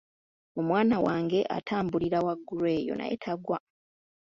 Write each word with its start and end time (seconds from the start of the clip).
Omwana 0.59 0.97
wange 1.05 1.39
atambulira 1.57 2.17
waggulu 2.25 2.63
eyo 2.77 2.93
naye 2.97 3.15
tagwa. 3.23 3.57